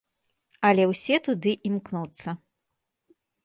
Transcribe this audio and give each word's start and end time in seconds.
Але 0.69 0.83
ўсе 0.93 1.15
туды 1.29 1.51
імкнуцца. 1.71 2.29